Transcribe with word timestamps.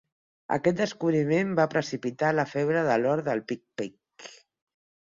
Aquest 0.55 0.79
descobriment 0.79 1.53
va 1.61 1.67
precipitar 1.75 2.33
la 2.39 2.47
febre 2.55 2.85
de 2.89 2.97
l'or 3.05 3.25
del 3.31 3.47
pic 3.53 3.65
Pike. 3.83 4.35